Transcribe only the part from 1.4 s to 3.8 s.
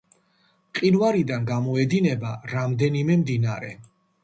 გამოედინება რამდენიმე მდინარე.